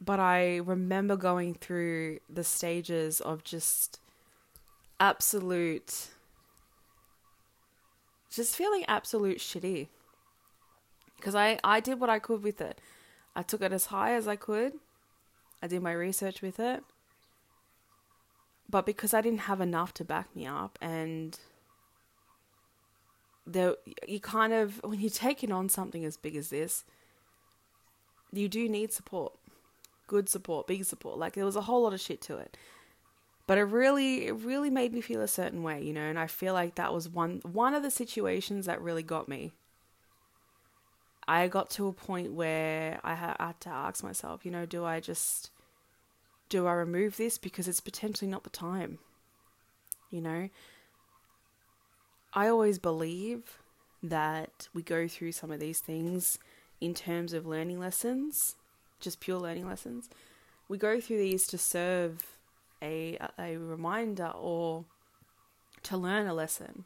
But 0.00 0.20
I 0.20 0.58
remember 0.58 1.16
going 1.16 1.54
through 1.54 2.20
the 2.30 2.44
stages 2.44 3.20
of 3.20 3.42
just 3.44 4.00
absolute, 5.00 6.08
just 8.30 8.54
feeling 8.54 8.84
absolute 8.86 9.38
shitty. 9.38 9.88
Because 11.16 11.34
I, 11.34 11.58
I 11.64 11.80
did 11.80 11.98
what 11.98 12.10
I 12.10 12.20
could 12.20 12.44
with 12.44 12.60
it. 12.60 12.80
I 13.34 13.42
took 13.42 13.60
it 13.60 13.72
as 13.72 13.86
high 13.86 14.14
as 14.14 14.28
I 14.28 14.36
could. 14.36 14.74
I 15.60 15.66
did 15.66 15.82
my 15.82 15.92
research 15.92 16.42
with 16.42 16.60
it 16.60 16.84
but 18.68 18.84
because 18.84 19.14
I 19.14 19.20
didn't 19.20 19.40
have 19.40 19.60
enough 19.60 19.94
to 19.94 20.04
back 20.04 20.34
me 20.36 20.46
up 20.46 20.78
and 20.80 21.38
there 23.46 23.76
you 24.06 24.20
kind 24.20 24.52
of 24.52 24.80
when 24.84 25.00
you're 25.00 25.10
taking 25.10 25.50
on 25.50 25.68
something 25.68 26.04
as 26.04 26.16
big 26.16 26.36
as 26.36 26.50
this 26.50 26.84
you 28.32 28.48
do 28.48 28.68
need 28.68 28.92
support 28.92 29.32
good 30.08 30.28
support 30.28 30.66
big 30.66 30.84
support. 30.84 31.18
Like 31.18 31.34
there 31.34 31.44
was 31.44 31.56
a 31.56 31.62
whole 31.62 31.82
lot 31.82 31.92
of 31.92 32.00
shit 32.00 32.20
to 32.22 32.36
it. 32.38 32.56
But 33.46 33.58
it 33.58 33.62
really 33.62 34.26
it 34.26 34.34
really 34.34 34.70
made 34.70 34.92
me 34.92 35.00
feel 35.00 35.22
a 35.22 35.28
certain 35.28 35.62
way 35.62 35.82
you 35.82 35.94
know 35.94 36.02
and 36.02 36.18
i 36.18 36.26
feel 36.26 36.52
like 36.52 36.74
that 36.74 36.92
was 36.92 37.08
one 37.08 37.40
one 37.44 37.74
of 37.74 37.82
the 37.82 37.90
situations 37.90 38.66
that 38.66 38.82
really 38.82 39.04
got 39.04 39.28
me. 39.28 39.52
I 41.26 41.46
got 41.46 41.70
to 41.70 41.86
a 41.86 41.92
point 41.92 42.32
where 42.32 43.00
i 43.04 43.14
had 43.14 43.60
to 43.60 43.70
ask 43.70 44.02
myself 44.02 44.44
you 44.44 44.50
know 44.50 44.66
do 44.66 44.84
i 44.84 45.00
just 45.00 45.50
do 46.48 46.66
I 46.66 46.72
remove 46.72 47.16
this? 47.16 47.38
Because 47.38 47.68
it's 47.68 47.80
potentially 47.80 48.30
not 48.30 48.44
the 48.44 48.50
time? 48.50 48.98
You 50.10 50.22
know, 50.22 50.48
I 52.32 52.48
always 52.48 52.78
believe 52.78 53.58
that 54.02 54.68
we 54.72 54.82
go 54.82 55.08
through 55.08 55.32
some 55.32 55.50
of 55.50 55.60
these 55.60 55.80
things 55.80 56.38
in 56.80 56.94
terms 56.94 57.32
of 57.32 57.46
learning 57.46 57.78
lessons, 57.78 58.54
just 59.00 59.20
pure 59.20 59.38
learning 59.38 59.66
lessons. 59.66 60.08
We 60.68 60.78
go 60.78 61.00
through 61.00 61.18
these 61.18 61.46
to 61.48 61.58
serve 61.58 62.36
a 62.82 63.18
a 63.38 63.56
reminder 63.56 64.32
or 64.34 64.84
to 65.84 65.96
learn 65.96 66.26
a 66.26 66.34
lesson. 66.34 66.84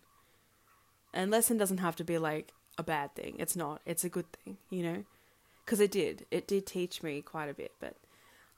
And 1.13 1.31
lesson 1.31 1.59
doesn't 1.59 1.79
have 1.79 1.97
to 1.97 2.05
be 2.05 2.19
like 2.19 2.53
a 2.79 2.83
bad 2.83 3.15
thing. 3.15 3.37
It's 3.39 3.57
not. 3.57 3.83
It's 3.85 4.05
a 4.05 4.09
good 4.09 4.31
thing, 4.33 4.57
you 4.71 4.83
know? 4.83 5.05
Cuz 5.67 5.81
it 5.81 5.91
did. 5.91 6.27
It 6.31 6.47
did 6.47 6.67
teach 6.67 7.03
me 7.03 7.21
quite 7.23 7.49
a 7.49 7.55
bit, 7.55 7.73
but 7.81 7.97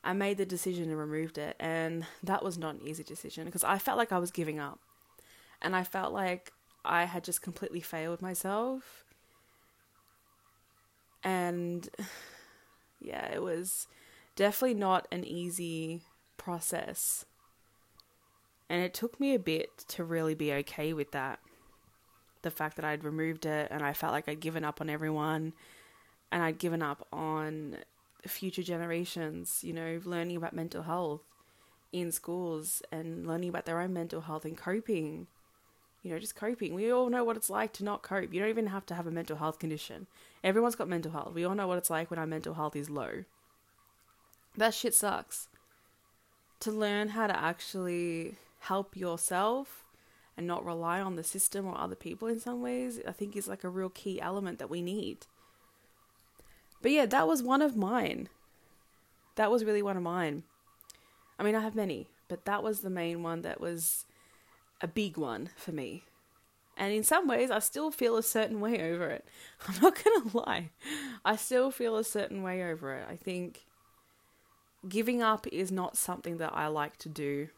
I 0.05 0.13
made 0.13 0.37
the 0.37 0.47
decision 0.47 0.91
and 0.91 0.99
removed 0.99 1.39
it, 1.39 1.57
and 1.59 2.07
that 2.23 2.45
was 2.45 2.59
not 2.59 2.75
an 2.75 2.87
easy 2.87 3.03
decision 3.03 3.47
because 3.47 3.65
I 3.65 3.79
felt 3.79 3.97
like 3.97 4.13
I 4.13 4.19
was 4.19 4.31
giving 4.31 4.61
up, 4.61 4.79
and 5.63 5.75
I 5.75 5.83
felt 5.83 6.13
like 6.13 6.53
I 6.85 7.05
had 7.05 7.25
just 7.25 7.41
completely 7.41 7.81
failed 7.81 8.21
myself, 8.21 9.05
and 11.23 11.89
yeah, 13.05 13.31
it 13.33 13.43
was 13.43 13.87
definitely 14.37 14.75
not 14.75 15.07
an 15.13 15.25
easy 15.25 16.03
process, 16.37 17.25
and 18.69 18.83
it 18.83 18.95
took 18.95 19.21
me 19.21 19.35
a 19.35 19.39
bit 19.39 19.79
to 19.89 20.05
really 20.05 20.35
be 20.35 20.53
okay 20.53 20.93
with 20.93 21.13
that. 21.13 21.39
The 22.43 22.51
fact 22.51 22.77
that 22.77 22.85
I'd 22.85 23.05
removed 23.05 23.47
it 23.47 23.69
and 23.71 23.83
I 23.83 23.93
felt 23.93 24.13
like 24.13 24.29
I'd 24.29 24.41
given 24.41 24.65
up 24.65 24.81
on 24.81 24.91
everyone 24.91 25.55
and 26.31 26.43
I'd 26.43 26.59
given 26.59 26.83
up 26.83 27.07
on 27.13 27.79
future 28.27 28.63
generations, 28.63 29.61
you 29.63 29.73
know, 29.73 30.01
learning 30.05 30.37
about 30.37 30.53
mental 30.53 30.83
health 30.83 31.23
in 31.93 32.11
schools 32.11 32.83
and 32.91 33.27
learning 33.27 33.49
about 33.51 33.67
their 33.67 33.81
own 33.81 33.93
mental 33.93 34.23
health 34.23 34.45
and 34.45 34.59
coping. 34.59 35.29
You 36.05 36.11
know, 36.11 36.19
just 36.19 36.37
coping. 36.37 36.75
We 36.75 36.93
all 36.93 37.09
know 37.09 37.25
what 37.25 37.37
it's 37.37 37.49
like 37.49 37.73
to 37.75 37.85
not 37.85 38.03
cope. 38.03 38.33
You 38.33 38.39
don't 38.39 38.51
even 38.51 38.67
have 38.67 38.85
to 38.87 38.95
have 38.95 39.07
a 39.07 39.11
mental 39.11 39.39
health 39.39 39.59
condition. 39.59 40.07
Everyone's 40.45 40.77
got 40.77 40.87
mental 40.87 41.11
health. 41.11 41.33
We 41.33 41.45
all 41.45 41.55
know 41.55 41.67
what 41.67 41.79
it's 41.79 41.89
like 41.89 42.11
when 42.11 42.19
our 42.19 42.27
mental 42.27 42.55
health 42.55 42.77
is 42.77 42.91
low. 42.91 43.25
That 44.55 44.75
shit 44.75 44.95
sucks. 44.95 45.49
To 46.61 46.71
learn 46.71 47.09
how 47.09 47.27
to 47.27 47.37
actually 47.37 48.37
help 48.61 48.97
yourself 48.97 49.87
and 50.37 50.47
not 50.47 50.65
rely 50.65 51.01
on 51.01 51.17
the 51.17 51.25
system 51.25 51.67
or 51.67 51.79
other 51.79 51.95
people 51.95 52.29
in 52.29 52.39
some 52.39 52.61
ways, 52.61 53.01
I 53.09 53.13
think 53.13 53.35
is 53.35 53.49
like 53.49 53.65
a 53.65 53.71
real 53.71 53.89
key 53.89 54.21
element 54.21 54.59
that 54.59 54.71
we 54.71 54.83
need. 54.83 55.27
But 56.83 56.93
yeah, 56.93 57.07
that 57.07 57.27
was 57.27 57.43
one 57.43 57.63
of 57.63 57.77
mine. 57.77 58.29
That 59.37 59.51
was 59.51 59.65
really 59.65 59.83
one 59.83 59.97
of 59.97 60.03
mine. 60.03 60.43
I 61.39 61.45
mean, 61.45 61.55
I 61.55 61.61
have 61.61 61.75
many, 61.75 62.09
but 62.29 62.45
that 62.45 62.63
was 62.63 62.81
the 62.81 62.91
main 62.91 63.23
one 63.23 63.41
that 63.41 63.59
was 63.59 64.05
a 64.81 64.89
big 64.89 65.17
one 65.17 65.51
for 65.57 65.73
me. 65.73 66.05
And 66.77 66.93
in 66.93 67.05
some 67.05 67.29
ways, 67.29 67.51
I 67.51 67.61
still 67.61 67.91
feel 67.91 68.17
a 68.17 68.23
certain 68.23 68.61
way 68.61 68.93
over 68.93 69.09
it. 69.09 69.25
I'm 69.69 69.81
not 69.81 70.03
going 70.03 70.23
to 70.23 70.37
lie. 70.37 70.71
I 71.25 71.37
still 71.37 71.71
feel 71.71 71.97
a 71.97 72.05
certain 72.05 72.43
way 72.43 72.65
over 72.65 72.95
it. 72.95 73.07
I 73.09 73.17
think 73.17 73.65
giving 74.89 75.23
up 75.23 75.47
is 75.49 75.71
not 75.71 75.97
something 75.97 76.39
that 76.39 76.53
I 76.53 76.67
like 76.67 76.97
to 76.99 77.09
do. 77.09 77.49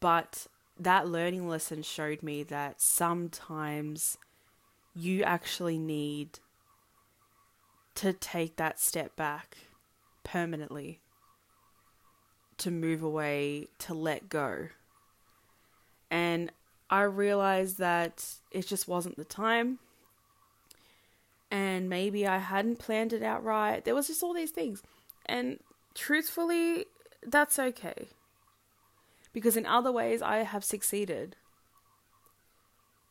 But 0.00 0.46
that 0.78 1.06
learning 1.06 1.46
lesson 1.46 1.82
showed 1.82 2.22
me 2.22 2.42
that 2.44 2.80
sometimes 2.80 4.16
you 4.94 5.22
actually 5.22 5.78
need 5.78 6.38
to 7.96 8.12
take 8.14 8.56
that 8.56 8.80
step 8.80 9.14
back 9.14 9.58
permanently, 10.24 11.00
to 12.56 12.70
move 12.70 13.02
away, 13.02 13.68
to 13.78 13.92
let 13.92 14.28
go. 14.28 14.68
And 16.10 16.50
I 16.88 17.02
realized 17.02 17.78
that 17.78 18.24
it 18.50 18.66
just 18.66 18.88
wasn't 18.88 19.16
the 19.16 19.24
time. 19.24 19.78
And 21.50 21.88
maybe 21.88 22.26
I 22.26 22.38
hadn't 22.38 22.78
planned 22.78 23.12
it 23.12 23.22
out 23.22 23.44
right. 23.44 23.84
There 23.84 23.94
was 23.94 24.06
just 24.06 24.22
all 24.22 24.34
these 24.34 24.50
things. 24.50 24.82
And 25.26 25.60
truthfully, 25.94 26.86
that's 27.26 27.58
okay. 27.58 28.08
Because 29.32 29.56
in 29.56 29.66
other 29.66 29.92
ways, 29.92 30.22
I 30.22 30.38
have 30.38 30.64
succeeded 30.64 31.36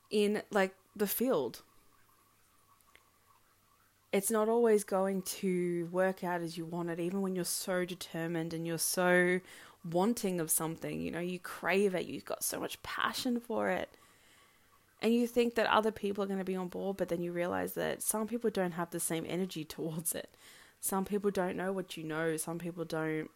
in 0.09 0.41
like 0.51 0.73
the 0.95 1.07
field 1.07 1.61
it's 4.11 4.31
not 4.31 4.49
always 4.49 4.83
going 4.83 5.21
to 5.21 5.87
work 5.91 6.23
out 6.23 6.41
as 6.41 6.57
you 6.57 6.65
want 6.65 6.89
it, 6.89 6.99
even 6.99 7.21
when 7.21 7.35
you're 7.35 7.45
so 7.45 7.85
determined 7.85 8.53
and 8.53 8.65
you're 8.65 8.77
so 8.77 9.39
wanting 9.83 10.39
of 10.39 10.51
something. 10.51 10.99
You 11.01 11.11
know, 11.11 11.19
you 11.19 11.39
crave 11.39 11.95
it, 11.95 12.05
you've 12.05 12.25
got 12.25 12.43
so 12.43 12.59
much 12.59 12.81
passion 12.83 13.39
for 13.39 13.69
it. 13.69 13.89
And 15.01 15.13
you 15.13 15.27
think 15.27 15.55
that 15.55 15.67
other 15.67 15.91
people 15.91 16.23
are 16.23 16.27
going 16.27 16.39
to 16.39 16.45
be 16.45 16.55
on 16.55 16.67
board, 16.67 16.97
but 16.97 17.07
then 17.07 17.21
you 17.21 17.31
realize 17.31 17.73
that 17.73 18.01
some 18.01 18.27
people 18.27 18.49
don't 18.49 18.73
have 18.73 18.91
the 18.91 18.99
same 18.99 19.25
energy 19.27 19.63
towards 19.65 20.13
it. 20.13 20.35
Some 20.81 21.05
people 21.05 21.31
don't 21.31 21.57
know 21.57 21.71
what 21.71 21.97
you 21.97 22.03
know. 22.03 22.37
Some 22.37 22.59
people 22.59 22.85
don't, 22.85 23.29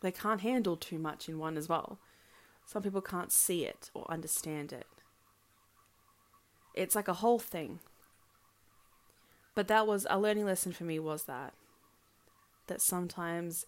they 0.00 0.12
can't 0.12 0.40
handle 0.40 0.76
too 0.76 0.98
much 0.98 1.28
in 1.28 1.38
one 1.38 1.56
as 1.56 1.68
well. 1.68 1.98
Some 2.66 2.82
people 2.82 3.00
can't 3.00 3.32
see 3.32 3.64
it 3.64 3.90
or 3.94 4.10
understand 4.10 4.72
it. 4.72 4.86
It's 6.74 6.94
like 6.94 7.08
a 7.08 7.14
whole 7.14 7.38
thing. 7.38 7.80
But 9.54 9.68
that 9.68 9.86
was 9.86 10.06
a 10.10 10.18
learning 10.18 10.44
lesson 10.44 10.72
for 10.72 10.84
me 10.84 10.98
was 10.98 11.24
that 11.24 11.54
that 12.66 12.80
sometimes 12.80 13.64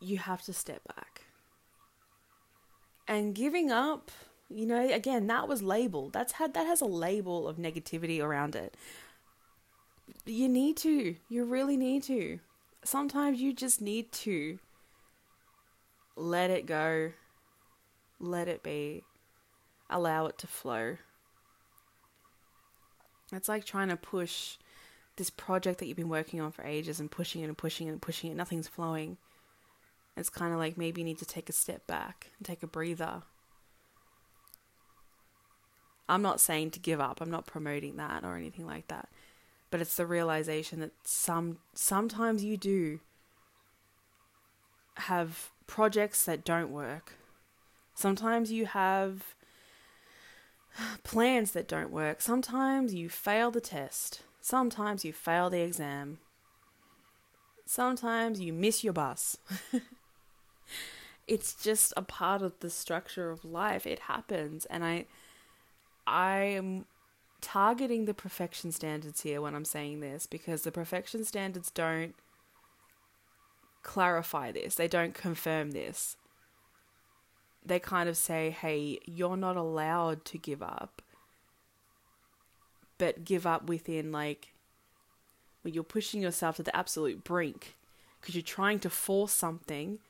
you 0.00 0.18
have 0.18 0.42
to 0.42 0.52
step 0.52 0.82
back. 0.96 1.26
And 3.06 3.34
giving 3.34 3.70
up, 3.70 4.10
you 4.48 4.66
know, 4.66 4.88
again, 4.88 5.26
that 5.26 5.48
was 5.48 5.62
labeled. 5.62 6.12
That's 6.12 6.32
had 6.32 6.54
that 6.54 6.66
has 6.66 6.80
a 6.80 6.86
label 6.86 7.46
of 7.46 7.56
negativity 7.56 8.22
around 8.22 8.54
it. 8.56 8.76
You 10.24 10.48
need 10.48 10.76
to. 10.78 11.16
You 11.28 11.44
really 11.44 11.76
need 11.76 12.02
to. 12.04 12.40
Sometimes 12.84 13.40
you 13.40 13.52
just 13.52 13.80
need 13.80 14.10
to 14.12 14.58
let 16.16 16.50
it 16.50 16.66
go. 16.66 17.12
Let 18.18 18.48
it 18.48 18.62
be. 18.62 19.04
Allow 19.88 20.26
it 20.26 20.38
to 20.38 20.46
flow. 20.46 20.96
It's 23.32 23.48
like 23.48 23.64
trying 23.64 23.88
to 23.88 23.96
push 23.96 24.56
this 25.16 25.30
project 25.30 25.78
that 25.78 25.86
you've 25.86 25.96
been 25.96 26.08
working 26.08 26.40
on 26.40 26.52
for 26.52 26.64
ages 26.64 27.00
and 27.00 27.10
pushing 27.10 27.42
it 27.42 27.46
and 27.46 27.58
pushing 27.58 27.88
it 27.88 27.92
and 27.92 28.02
pushing 28.02 28.30
it. 28.30 28.36
Nothing's 28.36 28.68
flowing. 28.68 29.18
It's 30.20 30.28
kind 30.28 30.52
of 30.52 30.58
like 30.58 30.76
maybe 30.76 31.00
you 31.00 31.04
need 31.04 31.18
to 31.18 31.24
take 31.24 31.48
a 31.48 31.52
step 31.52 31.86
back 31.86 32.28
and 32.38 32.46
take 32.46 32.62
a 32.62 32.66
breather. 32.66 33.22
I'm 36.08 36.22
not 36.22 36.40
saying 36.40 36.72
to 36.72 36.80
give 36.80 37.00
up. 37.00 37.20
I'm 37.20 37.30
not 37.30 37.46
promoting 37.46 37.96
that 37.96 38.22
or 38.24 38.36
anything 38.36 38.66
like 38.66 38.88
that. 38.88 39.08
But 39.70 39.80
it's 39.80 39.96
the 39.96 40.06
realization 40.06 40.80
that 40.80 40.92
some 41.04 41.58
sometimes 41.72 42.44
you 42.44 42.56
do 42.56 43.00
have 44.96 45.50
projects 45.66 46.24
that 46.24 46.44
don't 46.44 46.70
work. 46.70 47.14
Sometimes 47.94 48.52
you 48.52 48.66
have 48.66 49.34
plans 51.02 51.52
that 51.52 51.68
don't 51.68 51.90
work. 51.90 52.20
Sometimes 52.20 52.92
you 52.92 53.08
fail 53.08 53.50
the 53.50 53.60
test. 53.60 54.22
Sometimes 54.40 55.04
you 55.04 55.12
fail 55.12 55.48
the 55.48 55.60
exam. 55.60 56.18
Sometimes 57.64 58.40
you 58.40 58.52
miss 58.52 58.82
your 58.82 58.92
bus. 58.92 59.36
it's 61.30 61.54
just 61.54 61.94
a 61.96 62.02
part 62.02 62.42
of 62.42 62.58
the 62.58 62.68
structure 62.68 63.30
of 63.30 63.44
life. 63.44 63.86
It 63.86 64.00
happens 64.00 64.66
and 64.66 64.84
I 64.84 65.06
I 66.04 66.38
am 66.38 66.86
targeting 67.40 68.04
the 68.04 68.14
perfection 68.14 68.72
standards 68.72 69.22
here 69.22 69.40
when 69.40 69.54
I'm 69.54 69.64
saying 69.64 70.00
this 70.00 70.26
because 70.26 70.62
the 70.62 70.72
perfection 70.72 71.24
standards 71.24 71.70
don't 71.70 72.16
clarify 73.82 74.50
this. 74.50 74.74
They 74.74 74.88
don't 74.88 75.14
confirm 75.14 75.70
this. 75.70 76.16
They 77.64 77.78
kind 77.78 78.08
of 78.08 78.16
say, 78.16 78.50
"Hey, 78.50 78.98
you're 79.06 79.36
not 79.36 79.56
allowed 79.56 80.24
to 80.26 80.38
give 80.38 80.62
up." 80.64 81.00
But 82.98 83.24
give 83.24 83.46
up 83.46 83.68
within 83.68 84.10
like 84.10 84.52
when 85.62 85.74
you're 85.74 85.84
pushing 85.84 86.20
yourself 86.22 86.56
to 86.56 86.64
the 86.64 86.76
absolute 86.76 87.22
brink 87.22 87.76
because 88.20 88.34
you're 88.34 88.42
trying 88.42 88.80
to 88.80 88.90
force 88.90 89.32
something 89.32 90.00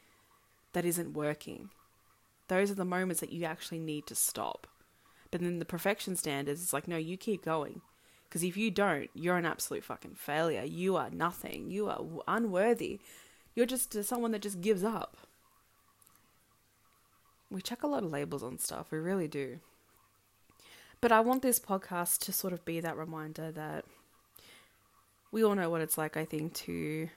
that 0.72 0.84
isn't 0.84 1.14
working. 1.14 1.70
Those 2.48 2.70
are 2.70 2.74
the 2.74 2.84
moments 2.84 3.20
that 3.20 3.32
you 3.32 3.44
actually 3.44 3.78
need 3.78 4.06
to 4.06 4.14
stop. 4.14 4.66
But 5.30 5.40
then 5.40 5.58
the 5.58 5.64
perfection 5.64 6.16
standards, 6.16 6.62
it's 6.62 6.72
like, 6.72 6.88
no, 6.88 6.96
you 6.96 7.16
keep 7.16 7.44
going. 7.44 7.82
Because 8.28 8.42
if 8.44 8.56
you 8.56 8.70
don't, 8.70 9.10
you're 9.14 9.36
an 9.36 9.46
absolute 9.46 9.84
fucking 9.84 10.14
failure. 10.14 10.64
You 10.64 10.96
are 10.96 11.10
nothing. 11.10 11.70
You 11.70 11.88
are 11.88 12.00
unworthy. 12.28 13.00
You're 13.54 13.66
just 13.66 13.94
uh, 13.96 14.02
someone 14.02 14.30
that 14.32 14.42
just 14.42 14.60
gives 14.60 14.84
up. 14.84 15.16
We 17.50 17.60
chuck 17.60 17.82
a 17.82 17.88
lot 17.88 18.04
of 18.04 18.12
labels 18.12 18.44
on 18.44 18.58
stuff. 18.58 18.92
We 18.92 18.98
really 18.98 19.26
do. 19.26 19.58
But 21.00 21.10
I 21.10 21.20
want 21.20 21.42
this 21.42 21.58
podcast 21.58 22.18
to 22.20 22.32
sort 22.32 22.52
of 22.52 22.64
be 22.64 22.78
that 22.80 22.96
reminder 22.96 23.50
that 23.50 23.84
we 25.32 25.42
all 25.42 25.54
know 25.54 25.70
what 25.70 25.80
it's 25.80 25.98
like, 25.98 26.16
I 26.16 26.24
think, 26.24 26.54
to 26.54 27.08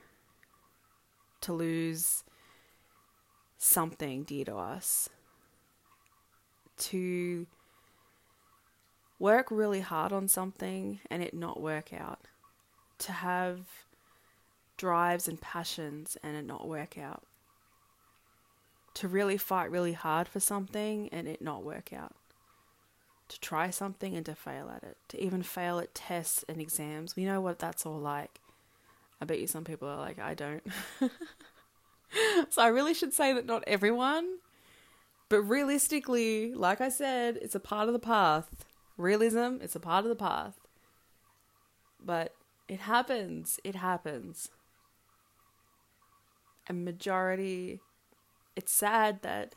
to 1.41 1.53
lose 1.53 2.23
something 3.73 4.23
dear 4.23 4.45
to 4.45 4.55
us. 4.55 5.09
To 6.77 7.47
work 9.19 9.47
really 9.49 9.81
hard 9.81 10.11
on 10.11 10.27
something 10.27 10.99
and 11.09 11.23
it 11.23 11.33
not 11.33 11.59
work 11.59 11.91
out. 11.93 12.19
To 12.99 13.11
have 13.11 13.59
drives 14.77 15.27
and 15.27 15.41
passions 15.41 16.17
and 16.23 16.37
it 16.37 16.45
not 16.45 16.67
work 16.67 16.97
out. 16.97 17.23
To 18.95 19.07
really 19.07 19.37
fight 19.37 19.71
really 19.71 19.93
hard 19.93 20.27
for 20.27 20.39
something 20.39 21.09
and 21.11 21.27
it 21.27 21.41
not 21.41 21.63
work 21.63 21.91
out. 21.91 22.15
To 23.29 23.39
try 23.39 23.71
something 23.71 24.15
and 24.15 24.25
to 24.27 24.35
fail 24.35 24.69
at 24.69 24.83
it. 24.83 24.97
To 25.09 25.23
even 25.23 25.41
fail 25.41 25.79
at 25.79 25.95
tests 25.95 26.45
and 26.47 26.61
exams. 26.61 27.15
We 27.15 27.25
know 27.25 27.41
what 27.41 27.59
that's 27.59 27.85
all 27.85 27.99
like. 27.99 28.39
I 29.19 29.25
bet 29.25 29.39
you 29.39 29.47
some 29.47 29.63
people 29.63 29.87
are 29.87 29.97
like, 29.97 30.19
I 30.19 30.33
don't. 30.33 30.63
so 32.49 32.61
I 32.61 32.67
really 32.67 32.93
should 32.93 33.13
say 33.13 33.33
that 33.33 33.45
not 33.45 33.63
everyone, 33.67 34.37
but 35.29 35.41
realistically, 35.41 36.53
like 36.53 36.81
I 36.81 36.89
said, 36.89 37.37
it's 37.41 37.55
a 37.55 37.59
part 37.59 37.87
of 37.87 37.93
the 37.93 37.99
path 37.99 38.49
realism, 38.97 39.57
it's 39.61 39.75
a 39.75 39.79
part 39.79 40.05
of 40.05 40.09
the 40.09 40.15
path. 40.15 40.59
But 42.03 42.33
it 42.67 42.81
happens. 42.81 43.59
It 43.63 43.75
happens. 43.75 44.49
And 46.67 46.85
majority, 46.85 47.79
it's 48.55 48.71
sad 48.71 49.21
that 49.21 49.53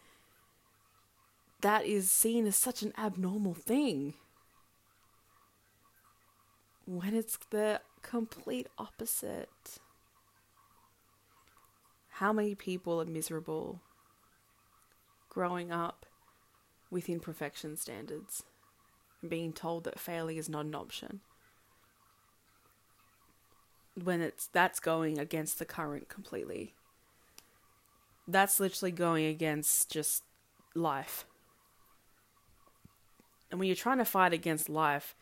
that 1.60 1.86
is 1.86 2.10
seen 2.10 2.46
as 2.46 2.56
such 2.56 2.82
an 2.82 2.92
abnormal 2.98 3.54
thing. 3.54 4.14
When 6.84 7.14
it's 7.14 7.38
the 7.50 7.80
complete 8.02 8.68
opposite. 8.78 9.78
How 12.18 12.32
many 12.32 12.54
people 12.54 13.00
are 13.00 13.06
miserable 13.06 13.80
growing 15.28 15.70
up 15.70 16.06
with 16.90 17.08
imperfection 17.08 17.76
standards? 17.76 18.42
and 19.20 19.30
being 19.30 19.52
told 19.52 19.84
that 19.84 19.98
failing 19.98 20.36
is 20.36 20.48
not 20.48 20.64
an 20.64 20.74
option 20.74 21.20
when 23.94 24.20
it's 24.20 24.46
that's 24.48 24.78
going 24.78 25.18
against 25.18 25.58
the 25.58 25.64
current 25.64 26.08
completely 26.08 26.74
that's 28.28 28.60
literally 28.60 28.92
going 28.92 29.24
against 29.24 29.90
just 29.90 30.22
life 30.74 31.24
and 33.50 33.58
when 33.58 33.66
you're 33.66 33.76
trying 33.76 33.98
to 33.98 34.04
fight 34.04 34.32
against 34.32 34.68
life 34.68 35.14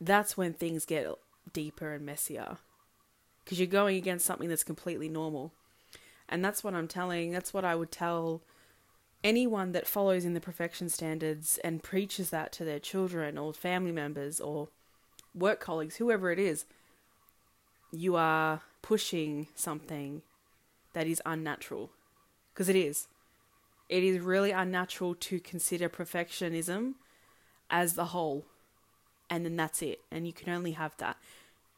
that's 0.00 0.36
when 0.36 0.52
things 0.52 0.84
get 0.84 1.06
deeper 1.52 1.92
and 1.94 2.04
messier 2.04 2.58
because 3.44 3.58
you're 3.58 3.66
going 3.66 3.96
against 3.96 4.26
something 4.26 4.48
that's 4.48 4.64
completely 4.64 5.08
normal 5.08 5.52
and 6.28 6.44
that's 6.44 6.62
what 6.62 6.74
i'm 6.74 6.88
telling 6.88 7.30
that's 7.30 7.52
what 7.52 7.64
i 7.64 7.74
would 7.74 7.90
tell 7.90 8.42
anyone 9.24 9.72
that 9.72 9.86
follows 9.86 10.24
in 10.24 10.34
the 10.34 10.40
perfection 10.40 10.88
standards 10.88 11.58
and 11.62 11.82
preaches 11.82 12.30
that 12.30 12.52
to 12.52 12.64
their 12.64 12.78
children 12.78 13.38
or 13.38 13.52
family 13.52 13.92
members 13.92 14.40
or 14.40 14.68
work 15.34 15.60
colleagues, 15.60 15.96
whoever 15.96 16.30
it 16.30 16.38
is, 16.38 16.64
you 17.90 18.16
are 18.16 18.62
pushing 18.80 19.48
something 19.54 20.22
that 20.92 21.06
is 21.06 21.22
unnatural. 21.24 21.90
Because 22.52 22.68
it 22.68 22.76
is. 22.76 23.08
It 23.88 24.02
is 24.02 24.20
really 24.20 24.50
unnatural 24.50 25.14
to 25.14 25.40
consider 25.40 25.88
perfectionism 25.88 26.94
as 27.70 27.94
the 27.94 28.06
whole. 28.06 28.46
And 29.30 29.44
then 29.44 29.56
that's 29.56 29.82
it. 29.82 30.00
And 30.10 30.26
you 30.26 30.32
can 30.32 30.52
only 30.52 30.72
have 30.72 30.96
that. 30.98 31.16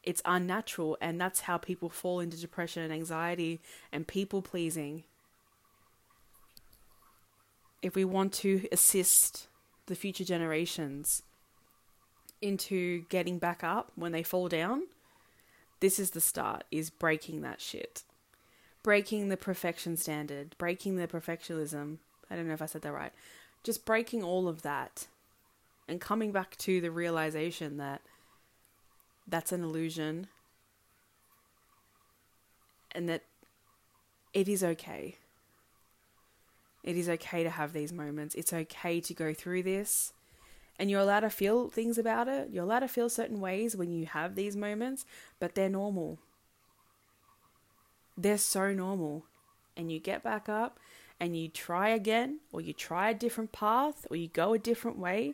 It's 0.05 0.21
unnatural. 0.25 0.97
And 1.01 1.19
that's 1.19 1.41
how 1.41 1.57
people 1.57 1.89
fall 1.89 2.19
into 2.19 2.39
depression 2.39 2.83
and 2.83 2.93
anxiety 2.93 3.59
and 3.91 4.07
people 4.07 4.41
pleasing 4.41 5.03
if 7.85 7.93
we 7.93 8.03
want 8.03 8.33
to 8.33 8.67
assist 8.71 9.45
the 9.85 9.93
future 9.93 10.23
generations 10.23 11.21
into 12.41 13.03
getting 13.09 13.37
back 13.37 13.63
up 13.63 13.91
when 13.95 14.11
they 14.11 14.23
fall 14.23 14.47
down, 14.47 14.87
this 15.81 15.99
is 15.99 16.09
the 16.09 16.19
start 16.19 16.63
is 16.71 16.89
breaking 16.89 17.41
that 17.41 17.61
shit. 17.61 18.01
Breaking 18.81 19.29
the 19.29 19.37
perfection 19.37 19.97
standard, 19.97 20.55
breaking 20.57 20.95
the 20.95 21.07
perfectionism. 21.07 21.97
I 22.27 22.35
don't 22.35 22.47
know 22.47 22.55
if 22.55 22.61
I 22.63 22.65
said 22.65 22.81
that 22.81 22.91
right. 22.91 23.13
Just 23.63 23.85
breaking 23.85 24.23
all 24.23 24.47
of 24.47 24.63
that 24.63 25.05
and 25.87 26.01
coming 26.01 26.31
back 26.31 26.57
to 26.57 26.81
the 26.81 26.89
realization 26.89 27.77
that 27.77 28.01
that's 29.27 29.51
an 29.51 29.63
illusion 29.63 30.27
and 32.91 33.09
that 33.09 33.23
it 34.33 34.47
is 34.47 34.63
okay. 34.63 35.17
It 36.83 36.95
is 36.95 37.09
okay 37.09 37.43
to 37.43 37.49
have 37.49 37.73
these 37.73 37.91
moments. 37.91 38.35
It's 38.35 38.53
okay 38.53 39.01
to 39.01 39.13
go 39.13 39.33
through 39.33 39.63
this. 39.63 40.13
And 40.77 40.91
you're 40.91 40.99
allowed 40.99 41.21
to 41.21 41.29
feel 41.29 41.69
things 41.69 41.97
about 41.97 42.27
it. 42.27 42.49
You're 42.51 42.63
allowed 42.63 42.81
to 42.81 42.87
feel 42.87 43.09
certain 43.09 43.39
ways 43.39 43.75
when 43.75 43.91
you 43.91 44.05
have 44.05 44.35
these 44.35 44.55
moments, 44.55 45.05
but 45.39 45.55
they're 45.55 45.69
normal. 45.69 46.19
They're 48.17 48.37
so 48.37 48.73
normal. 48.73 49.23
And 49.77 49.91
you 49.91 49.99
get 49.99 50.23
back 50.23 50.47
up 50.47 50.79
and 51.19 51.35
you 51.35 51.47
try 51.47 51.89
again, 51.89 52.39
or 52.51 52.59
you 52.61 52.73
try 52.73 53.09
a 53.09 53.13
different 53.13 53.53
path, 53.53 54.05
or 54.09 54.17
you 54.17 54.27
go 54.27 54.53
a 54.53 54.59
different 54.59 54.99
way. 54.99 55.33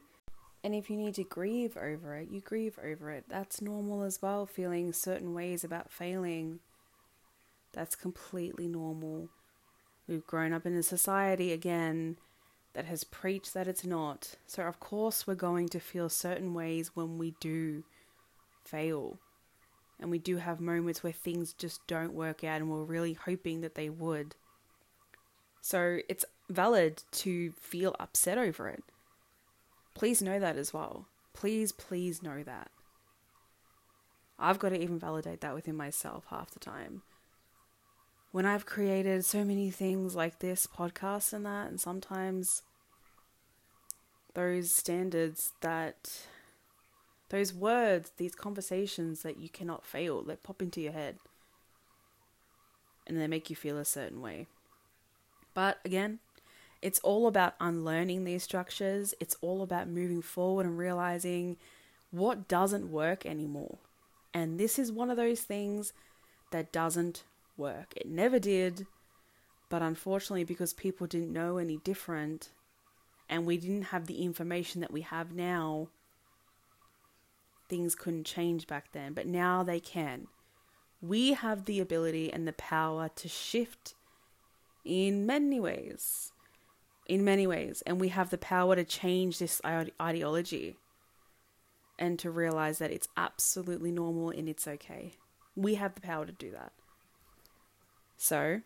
And 0.63 0.76
if 0.76 0.89
you 0.89 0.97
need 0.97 1.15
to 1.15 1.24
grieve 1.24 1.76
over 1.76 2.15
it, 2.15 2.30
you 2.30 2.39
grieve 2.39 2.78
over 2.84 3.10
it. 3.12 3.26
That's 3.28 3.62
normal 3.62 4.04
as 4.04 4.21
well, 4.21 4.45
feeling 4.45 4.93
certain 4.93 5.34
ways 5.34 5.63
about 5.63 5.91
failing. 5.91 6.60
That's 7.74 7.95
completely 7.95 8.67
normal 8.67 9.30
We've 10.12 10.28
grown 10.28 10.52
up 10.52 10.65
in 10.65 10.76
a 10.76 10.84
society 10.84 11.54
again 11.54 12.17
that 12.74 12.84
has 12.84 13.06
preached 13.06 13.54
that 13.54 13.67
it's 13.67 13.86
not. 13.86 14.36
So, 14.45 14.63
of 14.63 14.78
course, 14.80 15.26
we're 15.26 15.36
going 15.36 15.69
to 15.69 15.80
feel 15.80 16.10
certain 16.10 16.54
ways 16.54 16.91
when 16.95 17.17
we 17.17 17.34
do 17.39 17.84
fail. 18.65 19.19
And 20.02 20.12
we 20.12 20.19
do 20.19 20.38
have 20.38 20.60
moments 20.60 21.02
where 21.02 21.13
things 21.13 21.54
just 21.54 21.86
don't 21.88 22.13
work 22.13 22.43
out 22.43 22.60
and 22.60 22.69
we're 22.69 22.84
really 22.84 23.13
hoping 23.13 23.62
that 23.62 23.76
they 23.76 23.89
would. 23.89 24.36
So, 25.62 26.00
it's 26.10 26.26
valid 26.50 27.04
to 27.12 27.54
feel 27.54 27.95
upset 27.97 28.38
over 28.38 28.67
it. 28.67 28.84
Please 29.93 30.21
know 30.21 30.39
that 30.39 30.58
as 30.58 30.73
well. 30.73 31.08
Please, 31.34 31.71
please 31.71 32.23
know 32.23 32.43
that. 32.43 32.71
I've 34.39 34.60
got 34.60 34.69
to 34.69 34.82
even 34.82 34.97
validate 34.97 35.41
that 35.41 35.54
within 35.54 35.75
myself 35.75 36.25
half 36.30 36.51
the 36.51 36.60
time. 36.60 37.04
When 38.32 38.45
I've 38.45 38.65
created 38.65 39.25
so 39.25 39.43
many 39.43 39.69
things 39.69 40.15
like 40.15 40.39
this 40.39 40.65
podcast 40.65 41.34
and 41.34 41.45
that, 41.45 41.69
and 41.69 41.80
sometimes 41.80 42.63
those 44.34 44.71
standards 44.75 45.51
that, 45.62 46.25
those 47.30 47.54
words, 47.54 48.13
these 48.17 48.34
conversations 48.34 49.21
that 49.21 49.38
you 49.38 49.49
cannot 49.49 49.86
fail, 49.86 50.23
they 50.23 50.38
pop 50.38 50.62
into 50.62 50.82
your 50.82 50.93
head 50.93 51.17
and 53.06 53.19
they 53.19 53.27
make 53.27 53.49
you 53.49 53.56
feel 53.56 53.77
a 53.77 53.86
certain 53.86 54.21
way. 54.21 54.47
But 55.54 55.80
again, 55.84 56.19
it's 56.82 57.00
all 57.00 57.28
about 57.28 57.56
unlearning 57.60 58.24
these 58.24 58.44
structures. 58.44 59.13
It's 59.20 59.36
all 59.41 59.62
about 59.62 59.88
moving 59.88 60.22
forward 60.22 60.65
and 60.65 60.78
realizing 60.78 61.58
what 62.10 62.48
doesn't 62.48 62.91
work 62.91 63.26
anymore. 63.26 63.78
And 64.34 64.60
this 64.60 64.80
is 64.80 64.91
one 64.91 65.10
of 65.10 65.17
those 65.17 65.41
things 65.41 65.94
that 66.52 66.72
doesn't 66.72 67.24
work. 67.58 67.94
It 67.96 68.08
never 68.08 68.39
did, 68.39 68.88
but 69.70 69.82
unfortunately, 69.82 70.44
because 70.44 70.74
people 70.74 71.08
didn't 71.08 71.34
know 71.34 71.58
any 71.58 71.78
different 71.78 72.50
and 73.30 73.46
we 73.46 73.58
didn't 73.58 73.84
have 73.84 74.08
the 74.08 74.24
information 74.24 74.82
that 74.82 74.91
we 74.91 75.02
have 75.02 75.34
now, 75.34 75.88
things 77.70 77.96
couldn't 77.96 78.26
change 78.26 78.67
back 78.67 78.91
then. 78.91 79.13
But 79.13 79.28
now 79.28 79.63
they 79.63 79.80
can. 79.80 80.28
We 81.02 81.34
have 81.34 81.65
the 81.65 81.80
ability 81.80 82.32
and 82.32 82.48
the 82.48 82.54
power 82.54 83.10
to 83.15 83.28
shift 83.30 83.94
in 84.84 85.26
many 85.26 85.60
ways. 85.60 86.34
In 87.12 87.26
many 87.26 87.45
ways. 87.45 87.84
And 87.86 88.00
we 88.00 88.08
have 88.08 88.30
the 88.30 88.38
power 88.38 88.74
to 88.74 88.86
change 88.86 89.38
this 89.38 89.62
ideology 89.65 90.78
and 92.00 92.17
to 92.19 92.32
realize 92.32 92.78
that 92.78 92.89
it's 92.89 93.10
absolutely 93.17 93.91
normal 93.91 94.30
and 94.30 94.47
it's 94.47 94.65
okay. 94.65 95.12
We 95.54 95.76
have 95.76 95.93
the 95.93 96.00
power 96.00 96.26
to 96.26 96.32
do 96.32 96.52
that. 96.52 96.71
So, 98.15 98.62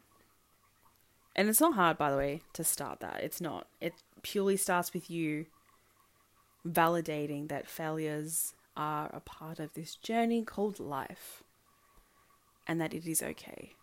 and 1.36 1.50
it's 1.50 1.60
not 1.60 1.74
hard, 1.74 1.98
by 1.98 2.12
the 2.12 2.18
way, 2.18 2.42
to 2.54 2.64
start 2.64 3.00
that. 3.00 3.22
It's 3.24 3.42
not. 3.42 3.66
It 3.82 3.94
purely 4.22 4.58
starts 4.58 4.94
with 4.94 5.10
you 5.10 5.48
validating 6.68 7.50
that 7.50 7.68
failures 7.68 8.54
are 8.78 9.10
a 9.12 9.22
part 9.22 9.60
of 9.60 9.74
this 9.74 9.96
journey 9.96 10.44
called 10.44 10.80
life 10.80 11.42
and 12.68 12.80
that 12.80 12.94
it 12.94 13.08
is 13.08 13.24
okay. 13.24 13.74